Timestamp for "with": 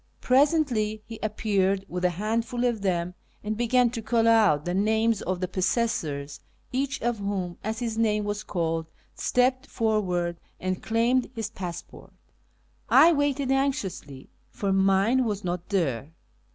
1.87-2.03